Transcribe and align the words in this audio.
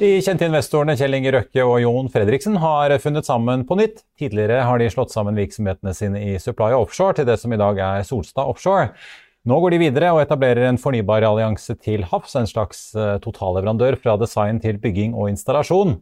De 0.00 0.08
kjente 0.24 0.46
investorene 0.48 0.94
Kjell 0.96 1.12
Inge 1.18 1.30
Røkke 1.34 1.64
og 1.68 1.74
Jon 1.82 2.06
Fredriksen 2.08 2.54
har 2.62 2.94
funnet 3.04 3.26
sammen 3.28 3.66
på 3.68 3.76
nytt. 3.76 3.98
Tidligere 4.16 4.62
har 4.64 4.80
de 4.80 4.86
slått 4.88 5.12
sammen 5.12 5.36
virksomhetene 5.36 5.92
sine 5.92 6.22
i 6.24 6.38
Supply 6.40 6.70
Offshore 6.72 7.18
til 7.18 7.26
det 7.28 7.36
som 7.42 7.52
i 7.52 7.58
dag 7.60 7.76
er 7.84 8.06
Solstad 8.08 8.48
Offshore. 8.48 8.94
Nå 9.48 9.56
går 9.56 9.72
de 9.72 9.78
videre 9.80 10.10
og 10.12 10.18
etablerer 10.20 10.66
en 10.68 10.76
fornybar 10.76 11.24
allianse 11.24 11.72
til 11.80 12.02
havs, 12.10 12.34
en 12.36 12.48
slags 12.48 12.80
eh, 12.92 13.14
totalleverandør 13.24 13.94
fra 14.02 14.18
design 14.20 14.58
til 14.60 14.76
bygging 14.82 15.14
og 15.16 15.30
installasjon. 15.30 15.94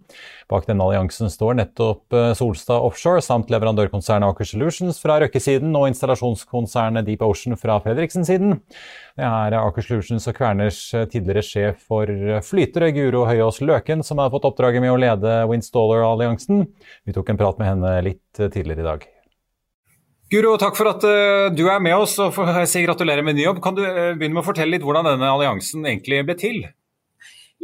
Bak 0.50 0.64
denne 0.66 0.82
alliansen 0.82 1.30
står 1.30 1.54
nettopp 1.60 2.16
eh, 2.18 2.32
Solstad 2.34 2.82
Offshore 2.82 3.22
samt 3.22 3.52
leverandørkonsernet 3.54 4.26
Aker 4.26 4.48
Solutions 4.50 4.98
fra 4.98 5.20
Røkke-siden 5.22 5.70
og 5.78 5.86
installasjonskonsernet 5.92 7.06
Deep 7.06 7.22
Ocean 7.22 7.54
fra 7.60 7.76
Fredriksen-siden. 7.84 8.56
Det 9.14 9.28
er 9.28 9.56
Aker 9.60 9.86
Solutions 9.86 10.26
og 10.26 10.34
Kverners 10.34 10.80
eh, 10.98 11.06
tidligere 11.12 11.44
sjef 11.46 11.84
for 11.92 12.10
flytere, 12.42 12.90
Guro 12.96 13.22
Høyås 13.28 13.62
Løken, 13.62 14.02
som 14.02 14.18
har 14.18 14.34
fått 14.34 14.50
oppdraget 14.50 14.82
med 14.82 14.96
å 14.96 14.98
lede 14.98 15.44
Windstaller-alliansen. 15.52 16.66
Vi 17.06 17.14
tok 17.14 17.30
en 17.30 17.38
prat 17.38 17.62
med 17.62 17.70
henne 17.70 17.94
litt 18.08 18.42
tidligere 18.42 18.82
i 18.82 18.88
dag. 18.90 19.08
Guro, 20.28 20.58
takk 20.60 20.76
for 20.76 20.90
at 20.90 21.04
uh, 21.08 21.48
du 21.56 21.64
er 21.72 21.80
med 21.80 21.94
oss 21.96 22.18
og 22.20 22.34
får 22.36 22.66
si 22.68 22.82
gratulerer 22.84 23.24
med 23.24 23.38
ny 23.38 23.46
jobb. 23.46 23.62
Kan 23.64 23.78
du 23.78 23.80
uh, 23.80 24.12
begynne 24.12 24.36
med 24.36 24.42
å 24.42 24.48
fortelle 24.50 24.74
litt 24.74 24.84
hvordan 24.84 25.08
denne 25.08 25.30
alliansen 25.32 25.86
egentlig 25.88 26.20
ble 26.28 26.36
til? 26.36 26.58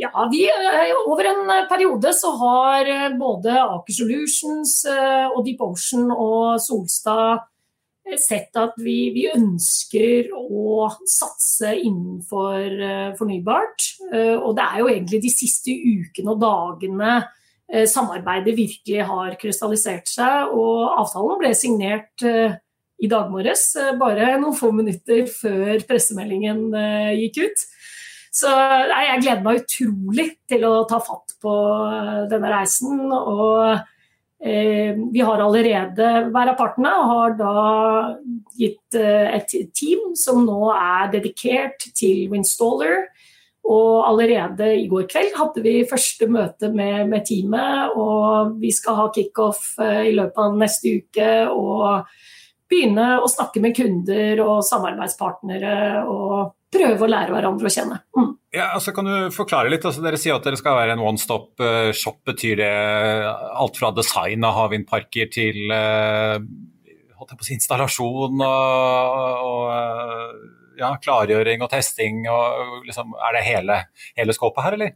Ja, 0.00 0.08
vi, 0.32 0.46
uh, 0.48 0.94
Over 1.04 1.28
en 1.28 1.52
periode 1.68 2.14
så 2.16 2.32
har 2.40 2.88
både 3.20 3.58
Aker 3.60 3.98
Solutions 3.98 4.78
og 4.88 5.42
Deep 5.44 5.60
Ocean 5.64 6.08
og 6.08 6.56
Solstad 6.64 7.44
sett 8.20 8.56
at 8.60 8.74
vi, 8.84 9.12
vi 9.12 9.28
ønsker 9.32 10.32
å 10.36 10.88
satse 11.08 11.70
innenfor 11.72 13.14
fornybart. 13.16 13.86
Og 14.44 14.50
det 14.58 14.66
er 14.66 14.82
jo 14.82 14.90
egentlig 14.92 15.22
de 15.24 15.30
siste 15.32 15.72
ukene 15.72 16.34
og 16.34 16.42
dagene 16.42 17.14
Eh, 17.72 17.86
samarbeidet 17.88 18.56
virkelig 18.56 19.04
har 19.08 19.36
krystallisert 19.40 20.08
seg. 20.10 20.52
Og 20.52 20.98
avtalen 21.00 21.40
ble 21.40 21.52
signert 21.56 22.24
eh, 22.26 22.58
i 23.02 23.10
dag 23.10 23.32
morges, 23.32 23.70
eh, 23.80 23.94
bare 23.98 24.36
noen 24.38 24.56
få 24.56 24.70
minutter 24.76 25.26
før 25.30 25.82
pressemeldingen 25.88 26.68
gikk 27.18 27.42
ut. 27.46 27.66
Så 28.34 28.50
nei, 28.50 29.02
jeg 29.12 29.22
gleder 29.22 29.44
meg 29.44 29.60
utrolig 29.62 30.30
til 30.50 30.64
å 30.66 30.72
ta 30.90 30.98
fatt 31.02 31.36
på 31.42 31.52
denne 32.30 32.50
reisen. 32.50 33.04
Og 33.14 33.76
eh, 34.42 34.96
vi 35.14 35.22
har 35.22 35.42
allerede, 35.44 36.08
hver 36.34 36.50
av 36.50 36.58
partene 36.58 36.94
har 37.12 37.36
da 37.38 37.52
gitt 38.58 38.98
eh, 38.98 39.36
et 39.38 39.54
team 39.76 40.16
som 40.18 40.42
nå 40.46 40.72
er 40.74 41.12
dedikert 41.14 41.86
til 41.94 42.26
Winstaller. 42.32 43.06
Og 43.64 44.02
allerede 44.04 44.74
i 44.76 44.88
går 44.90 45.06
kveld 45.08 45.38
hadde 45.38 45.62
vi 45.64 45.78
første 45.88 46.26
møte 46.28 46.68
med, 46.74 47.06
med 47.08 47.24
teamet, 47.24 47.94
og 47.96 48.58
vi 48.60 48.74
skal 48.74 48.98
ha 48.98 49.06
kickoff 49.14 49.76
eh, 49.78 50.10
i 50.10 50.16
løpet 50.18 50.42
av 50.42 50.58
neste 50.58 50.98
uke. 50.98 51.30
Og 51.54 52.02
begynne 52.74 53.08
å 53.22 53.30
snakke 53.30 53.62
med 53.62 53.76
kunder 53.76 54.42
og 54.44 54.60
samarbeidspartnere 54.66 56.04
og 56.10 56.54
prøve 56.74 57.06
å 57.06 57.10
lære 57.10 57.34
hverandre 57.34 57.70
å 57.70 57.72
kjenne. 57.72 58.00
Mm. 58.16 58.32
Ja, 58.54 58.68
altså 58.76 58.94
Kan 58.94 59.08
du 59.08 59.14
forklare 59.34 59.70
litt? 59.70 59.84
Altså, 59.86 60.02
dere 60.04 60.18
sier 60.20 60.36
at 60.36 60.46
dere 60.46 60.58
skal 60.58 60.76
være 60.78 60.96
en 60.96 61.04
one 61.04 61.20
stop 61.20 61.62
eh, 61.62 61.90
shop. 61.96 62.20
Betyr 62.26 62.60
det 62.60 62.72
alt 63.30 63.78
fra 63.78 63.90
design 63.94 64.46
av 64.46 64.58
havvindparker 64.58 65.30
til 65.34 65.72
uh, 65.74 66.38
installasjon 67.54 68.44
og, 68.46 69.48
og 69.48 70.78
ja, 70.80 70.92
klargjøring 71.02 71.64
og 71.64 71.72
testing? 71.72 72.24
Og 72.30 72.86
liksom, 72.88 73.16
er 73.18 73.38
det 73.38 73.46
hele, 73.48 73.80
hele 74.18 74.36
skåpet 74.36 74.66
her, 74.66 74.78
eller? 74.78 74.94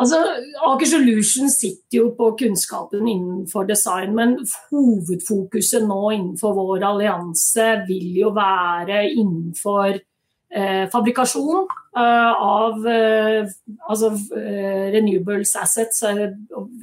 Altså, 0.00 0.18
Aker 0.66 0.88
Solution 0.88 1.50
sitter 1.52 2.00
jo 2.00 2.10
på 2.16 2.32
kunnskapen 2.40 3.06
innenfor 3.08 3.66
design, 3.68 4.14
men 4.16 4.36
hovedfokuset 4.70 5.86
nå 5.86 6.00
innenfor 6.14 6.54
vår 6.56 6.84
allianse 6.90 7.68
vil 7.88 8.18
jo 8.18 8.32
være 8.36 9.04
innenfor 9.12 9.96
eh, 9.96 10.86
fabrikasjon 10.92 11.66
eh, 11.96 12.32
av 12.32 12.88
eh, 12.92 13.52
altså, 13.88 14.12
eh, 14.36 14.88
renewables 14.96 15.54
assets 15.60 16.02
eh, 16.08 16.24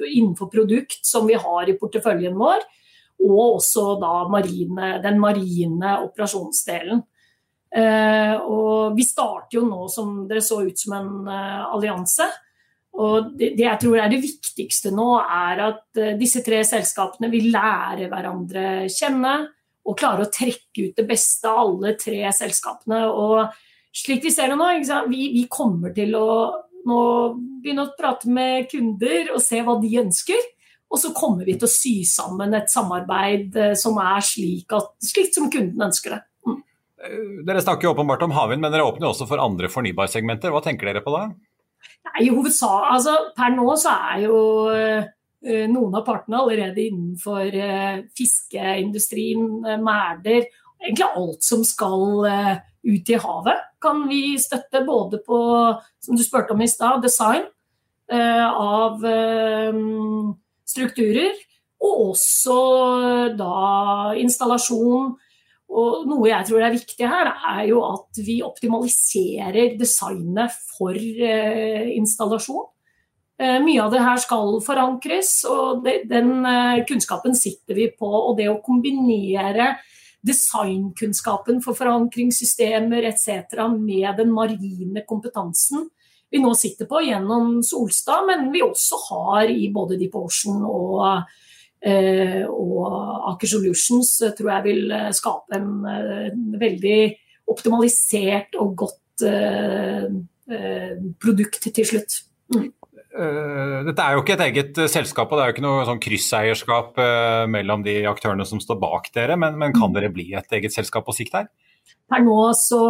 innenfor 0.10 0.52
produkt 0.54 1.02
som 1.06 1.28
vi 1.30 1.38
har 1.40 1.70
i 1.70 1.78
porteføljen 1.80 2.38
vår, 2.40 2.64
og 3.24 3.42
også 3.42 3.88
da 4.02 4.14
marine, 4.32 4.96
den 5.04 5.20
marine 5.22 5.98
operasjonsdelen. 6.08 7.04
Eh, 7.74 8.34
og 8.38 8.98
vi 8.98 9.06
starter 9.08 9.60
jo 9.60 9.68
nå 9.68 9.86
som 9.90 10.24
dere 10.30 10.44
så 10.46 10.62
ut 10.66 10.78
som 10.78 10.98
en 10.98 11.30
allianse. 11.74 12.28
Og 12.94 13.34
det, 13.40 13.56
jeg 13.58 13.80
tror 13.82 13.98
er 13.98 14.12
det 14.12 14.22
viktigste 14.22 14.92
nå, 14.94 15.08
er 15.22 15.62
at 15.66 16.00
eh, 16.00 16.16
disse 16.20 16.44
tre 16.46 16.62
selskapene 16.68 17.30
vil 17.34 17.50
lære 17.54 18.10
hverandre 18.12 18.66
kjenne 18.92 19.36
og 19.84 19.98
klare 20.00 20.28
å 20.28 20.32
trekke 20.32 20.90
ut 20.90 21.00
det 21.00 21.06
beste 21.08 21.50
av 21.50 21.64
alle 21.64 21.96
tre 22.00 22.22
selskapene. 22.36 23.02
Og 23.10 23.50
slik 23.94 24.24
vi 24.24 24.34
ser 24.34 24.54
det 24.54 24.60
nå, 24.60 24.70
vi, 25.10 25.26
vi, 25.34 25.46
kommer 25.52 25.94
til 25.96 26.14
å 26.16 26.28
begynne 26.86 27.88
å 27.88 27.96
prate 27.98 28.30
med 28.32 28.70
kunder 28.72 29.34
og 29.34 29.42
se 29.44 29.64
hva 29.66 29.76
de 29.82 29.90
ønsker. 30.04 30.52
Og 30.94 31.02
så 31.02 31.10
kommer 31.18 31.48
vi 31.48 31.58
til 31.58 31.66
å 31.66 31.74
sy 31.74 31.96
sammen 32.06 32.54
et 32.54 32.70
samarbeid 32.70 33.58
som 33.80 33.98
er 33.98 34.22
slik, 34.24 34.70
at, 34.78 34.94
slik 35.02 35.34
som 35.34 35.50
kunden 35.52 35.82
ønsker 35.82 36.14
det. 36.14 36.22
Dere 37.44 37.64
snakker 37.64 37.90
jo 37.90 37.96
åpenbart 37.96 38.22
om 38.24 38.36
havvind, 38.36 38.62
men 38.64 38.72
dere 38.72 38.86
åpner 38.88 39.10
også 39.10 39.26
for 39.28 39.42
andre 39.42 39.68
fornybarsegmenter. 39.74 40.54
Hva 40.54 40.62
tenker 40.64 40.88
dere 40.88 41.02
på 41.04 41.12
da? 41.16 41.26
Nei, 42.04 42.28
hovedsak, 42.30 42.90
altså, 42.92 43.14
Per 43.36 43.54
nå 43.56 43.76
så 43.80 43.94
er 44.12 44.26
jo 44.26 44.40
uh, 44.70 45.06
noen 45.72 45.96
av 45.96 46.04
partene 46.08 46.42
allerede 46.42 46.84
innenfor 46.84 47.48
uh, 47.48 48.04
fiskeindustrien, 48.18 49.48
uh, 49.64 49.80
merder 49.82 50.50
Egentlig 50.84 51.08
alt 51.16 51.46
som 51.48 51.62
skal 51.64 52.26
ut 52.84 53.10
i 53.14 53.16
havet, 53.24 53.60
kan 53.80 54.02
vi 54.10 54.34
støtte 54.36 54.82
både 54.84 55.22
på, 55.24 55.38
som 56.04 56.18
du 56.20 56.24
spurte 56.26 56.52
om 56.52 56.60
i 56.60 56.68
stad, 56.68 57.00
design 57.06 57.46
av 58.12 59.00
strukturer, 60.68 61.40
og 61.80 62.02
også 62.10 62.58
da 63.40 64.12
installasjon 64.20 65.14
og 65.74 66.06
noe 66.10 66.30
jeg 66.30 66.48
tror 66.50 66.64
er 66.64 66.76
viktig 66.76 67.08
her, 67.10 67.32
er 67.54 67.64
jo 67.70 67.82
at 67.88 68.22
vi 68.22 68.38
optimaliserer 68.46 69.76
designet 69.80 70.54
for 70.76 70.94
eh, 70.98 71.90
installasjon. 71.98 72.70
Eh, 73.42 73.58
mye 73.64 73.82
av 73.82 73.90
det 73.94 74.04
her 74.04 74.22
skal 74.22 74.60
forankres, 74.66 75.40
og 75.50 75.88
den 76.10 76.46
eh, 76.46 76.84
kunnskapen 76.90 77.36
sitter 77.38 77.80
vi 77.80 77.90
på. 77.98 78.10
Og 78.10 78.38
det 78.38 78.52
å 78.52 78.62
kombinere 78.66 79.74
designkunnskapen 80.24 81.60
for 81.66 81.76
forankringssystemer 81.76 83.10
etc. 83.10 83.58
med 83.74 84.22
den 84.22 84.32
marine 84.32 85.04
kompetansen 85.10 85.90
vi 86.34 86.40
nå 86.42 86.50
sitter 86.58 86.88
på 86.90 87.04
gjennom 87.06 87.60
Solstad, 87.62 88.24
men 88.26 88.48
vi 88.54 88.64
også 88.66 88.98
har 89.12 89.52
i 89.54 89.68
både 89.74 90.00
Deep 90.00 90.16
Ocean 90.18 90.64
og 90.66 91.28
og 91.84 93.34
Aker 93.34 93.50
Solutions 93.50 94.16
eh, 94.24 94.34
tror 94.38 94.54
jeg 94.56 94.66
vil 94.70 94.94
eh, 94.96 95.10
skape 95.16 95.58
en 95.58 96.58
veldig 96.60 97.00
optimalisert 97.54 98.56
og 98.62 98.78
godt 98.86 99.02
produkt 101.22 101.68
til 101.70 101.86
slutt. 101.86 102.16
Mm. 102.52 102.72
Dette 103.14 104.04
er 104.04 104.16
jo 104.16 104.24
ikke 104.24 104.34
et 104.34 104.44
eget 104.48 104.80
selskap 104.90 105.30
og 105.30 105.38
det 105.38 105.44
er 105.44 105.52
jo 105.52 105.54
ikke 105.54 105.66
noe 105.68 105.84
sånn 105.86 106.02
krysseierskap 106.02 106.98
mellom 107.54 107.84
de 107.86 108.00
aktørene 108.10 108.48
som 108.48 108.60
står 108.64 108.80
bak 108.82 109.12
dere, 109.14 109.38
men, 109.40 109.60
men 109.62 109.76
kan 109.76 109.92
mm. 109.92 109.96
dere 110.00 110.10
bli 110.16 110.26
et 110.40 110.58
eget 110.58 110.74
selskap 110.74 111.06
på 111.06 111.16
sikt 111.16 111.38
her? 111.38 111.52
Per 112.10 112.26
nå 112.26 112.40
så 112.58 112.82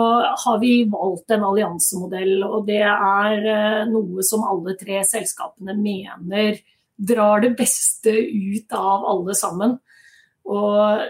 har 0.45 0.61
vi 0.63 0.85
valgt 0.89 1.35
en 1.35 1.43
alliansemodell, 1.49 2.37
og 2.47 2.69
det 2.71 2.81
er 2.85 3.85
noe 3.91 4.25
som 4.25 4.47
alle 4.47 4.77
tre 4.79 5.03
selskapene 5.09 5.75
mener 5.75 6.61
drar 6.97 7.43
det 7.43 7.53
beste 7.57 8.13
ut 8.13 8.73
av 8.77 9.05
alle 9.09 9.35
sammen. 9.37 9.77
Og 10.49 11.03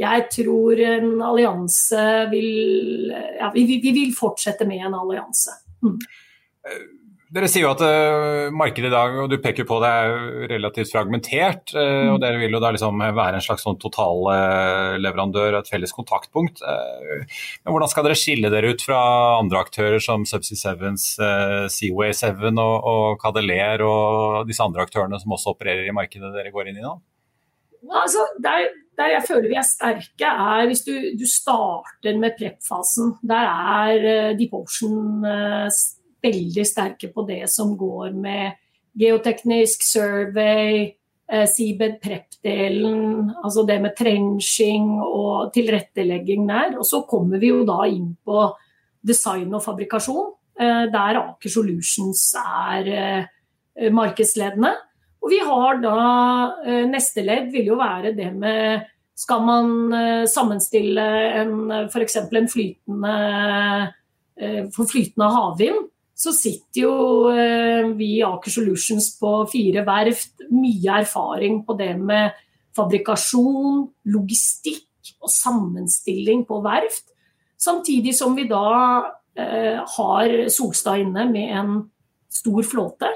jeg 0.00 0.26
tror 0.32 0.80
en 0.80 1.10
allianse 1.24 2.04
vil 2.32 3.10
Ja, 3.12 3.50
vi, 3.54 3.66
vi 3.82 3.92
vil 3.92 4.14
fortsette 4.16 4.66
med 4.68 4.86
en 4.86 4.96
allianse. 5.02 5.58
Mm. 5.84 5.98
Dere 7.30 7.46
sier 7.46 7.62
jo 7.62 7.70
at 7.70 7.82
uh, 7.86 8.48
markedet 8.50 8.88
i 8.88 8.90
dag, 8.90 9.12
og 9.22 9.28
du 9.30 9.36
peker 9.38 9.62
på 9.66 9.76
det, 9.78 9.88
er 9.88 10.48
relativt 10.50 10.90
fragmentert. 10.90 11.70
Uh, 11.76 11.78
mm. 11.78 12.08
og 12.16 12.16
Dere 12.24 12.40
vil 12.40 12.56
jo 12.56 12.60
da 12.62 12.72
liksom 12.74 12.98
være 12.98 13.38
en 13.38 13.44
slags 13.44 13.62
sånn 13.62 13.78
totalleverandør, 13.78 15.54
uh, 15.54 15.58
et 15.60 15.70
felles 15.70 15.94
kontaktpunkt. 15.94 16.58
men 16.66 17.70
Hvordan 17.70 17.92
skal 17.92 18.08
dere 18.08 18.18
skille 18.18 18.50
dere 18.50 18.72
ut 18.74 18.82
fra 18.82 18.98
andre 19.36 19.62
aktører 19.62 20.02
som 20.02 20.24
Subsea 20.26 20.58
Sevens, 20.58 21.04
Seaway 21.70 22.16
Seven 22.18 22.58
og, 22.58 22.90
og 22.90 23.22
Cadeler 23.22 23.86
og 23.86 24.50
disse 24.50 24.66
andre 24.66 24.82
aktørene 24.88 25.22
som 25.22 25.36
også 25.36 25.54
opererer 25.54 25.86
i 25.86 25.94
markedet 25.94 26.32
dere 26.34 26.50
går 26.50 26.72
inn 26.72 26.82
i 26.82 26.84
nå? 26.84 26.96
Altså, 27.94 28.26
der, 28.42 28.66
der, 28.98 29.14
jeg 29.14 29.24
føler 29.28 29.48
vi 29.52 29.60
er 29.60 29.68
sterke, 29.68 30.34
er 30.50 30.66
hvis 30.68 30.82
du, 30.84 30.92
du 31.14 31.24
starter 31.30 32.18
med 32.18 32.34
prep-fasen. 32.42 33.14
Der 33.22 33.54
er 33.54 34.34
Deep 34.34 34.58
Ocean 34.58 35.22
veldig 36.22 36.66
sterke 36.68 37.10
på 37.12 37.24
det 37.28 37.44
som 37.52 37.76
går 37.78 38.12
med 38.16 38.58
geoteknisk 38.98 39.84
survey, 39.86 40.94
eh, 41.30 41.46
Seabed 41.46 42.00
Prep-delen, 42.02 43.30
altså 43.42 43.64
det 43.66 43.80
med 43.82 43.96
trenching 43.98 44.98
og 45.00 45.52
tilrettelegging 45.54 46.46
der. 46.48 46.76
Og 46.78 46.86
så 46.86 47.04
kommer 47.08 47.38
vi 47.38 47.52
jo 47.52 47.64
da 47.68 47.84
inn 47.88 48.16
på 48.24 48.48
design 49.06 49.54
og 49.54 49.64
fabrikasjon, 49.64 50.32
eh, 50.60 50.86
der 50.92 51.20
Aker 51.22 51.50
Solutions 51.50 52.34
er 52.36 52.92
eh, 52.94 53.90
markedsledende. 53.90 54.74
Og 55.20 55.28
vi 55.28 55.38
har 55.44 55.76
da 55.82 55.96
Neste 56.88 57.20
ledd 57.20 57.50
vil 57.52 57.66
jo 57.68 57.76
være 57.76 58.14
det 58.16 58.30
med 58.32 58.86
Skal 59.14 59.42
man 59.44 60.24
sammenstille 60.24 61.04
f.eks. 61.92 62.16
en 62.16 62.48
flytende 62.48 63.12
for 64.72 64.88
flytende 64.88 65.28
havvind, 65.28 65.89
så 66.20 66.32
sitter 66.36 66.82
jo 66.82 66.94
eh, 67.32 67.86
vi 67.96 68.18
i 68.18 68.24
Aker 68.26 68.52
Solutions 68.52 69.08
på 69.20 69.32
fire 69.48 69.84
verft. 69.86 70.44
Mye 70.52 70.98
erfaring 71.00 71.62
på 71.64 71.76
det 71.78 71.94
med 71.96 72.36
fabrikasjon, 72.76 73.86
logistikk 74.12 75.14
og 75.20 75.32
sammenstilling 75.32 76.44
på 76.48 76.60
verft. 76.64 77.08
Samtidig 77.60 78.12
som 78.16 78.36
vi 78.36 78.44
da 78.50 78.66
eh, 79.36 79.80
har 79.96 80.36
Solstad 80.52 81.00
inne 81.06 81.24
med 81.32 81.56
en 81.56 81.74
stor 82.30 82.68
flåte. 82.68 83.10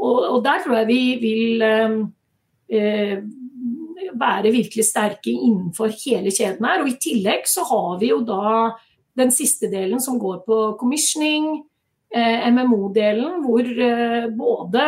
Og, 0.00 0.40
der 0.44 0.62
tror 0.64 0.78
jeg 0.78 0.88
vi 0.88 1.02
vil 1.20 1.64
eh, 1.64 3.16
være 4.20 4.52
virkelig 4.52 4.86
sterke 4.88 5.32
innenfor 5.32 5.92
hele 6.04 6.32
kjeden 6.32 6.64
her. 6.68 6.84
Og 6.84 6.92
i 6.92 7.00
tillegg 7.00 7.48
så 7.48 7.64
har 7.68 7.98
vi 8.00 8.12
jo 8.12 8.20
da 8.24 8.70
den 9.16 9.32
siste 9.34 9.68
delen 9.72 10.00
som 10.00 10.20
går 10.20 10.40
på 10.46 10.60
commissioning, 10.80 11.64
MMO-delen, 12.16 13.40
hvor 13.44 13.62
eh, 13.62 14.26
både 14.34 14.84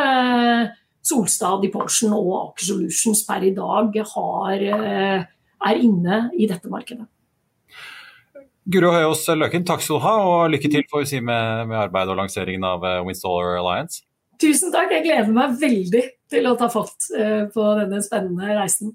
Solstad, 1.02 1.62
Deportion 1.62 2.14
og 2.16 2.30
Aker 2.40 2.66
Solutions 2.72 3.22
per 3.28 3.46
i 3.46 3.52
dag 3.54 3.98
har, 4.14 4.64
eh, 4.66 5.24
er 5.62 5.82
inne 5.82 6.24
i 6.34 6.48
dette 6.50 6.70
markedet. 6.70 7.06
Guro 8.72 8.92
Høyås 8.94 9.26
Løken, 9.34 9.66
takk 9.66 9.82
skal 9.82 9.98
du 9.98 10.04
ha, 10.04 10.14
og 10.22 10.52
lykke 10.54 10.70
til 10.70 10.86
får 10.90 11.02
vi 11.02 11.10
si 11.10 11.20
med, 11.20 11.66
med 11.70 11.80
arbeidet 11.88 12.14
og 12.14 12.20
lanseringen 12.20 12.66
av 12.66 12.86
Winstaller 13.06 13.58
Alliance. 13.58 14.04
Tusen 14.42 14.70
takk, 14.74 14.94
jeg 14.94 15.06
gleder 15.06 15.34
meg 15.34 15.58
veldig 15.58 16.04
til 16.30 16.46
å 16.50 16.54
ta 16.58 16.70
fatt 16.70 17.10
på 17.54 17.66
denne 17.78 18.02
spennende 18.02 18.54
reisen. 18.58 18.94